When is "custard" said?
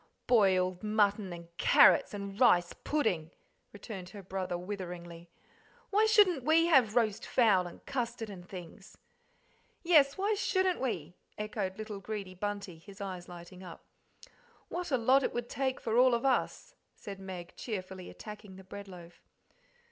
7.85-8.27